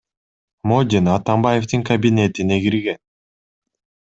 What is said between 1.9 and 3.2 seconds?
кабинетине кирген.